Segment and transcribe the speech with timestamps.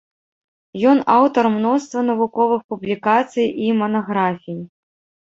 [0.91, 4.57] Ён аўтар мноства навуковых публікацый і манаграфій.